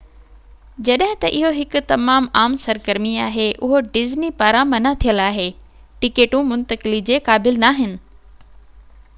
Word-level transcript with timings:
جڏهن 0.85 1.11
ته 1.25 1.29
اهو 1.39 1.49
هڪ 1.57 1.81
تمام 1.91 2.29
عام 2.41 2.55
سرگرمي 2.63 3.11
آهي 3.25 3.45
اهو 3.67 3.81
ڊزني 3.97 4.31
پاران 4.39 4.71
منع 4.71 4.95
ٿيل 5.05 5.21
آهي 5.27 5.47
ٽڪيٽون 6.07 6.51
منتقلي 6.55 7.07
جي 7.11 7.21
قابل 7.31 7.63
ناهن 7.67 7.95